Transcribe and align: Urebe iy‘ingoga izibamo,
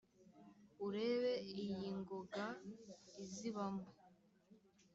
Urebe 0.85 1.31
iy‘ingoga 1.51 2.45
izibamo, 3.23 3.87